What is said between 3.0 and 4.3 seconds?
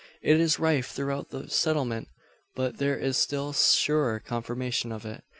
still surer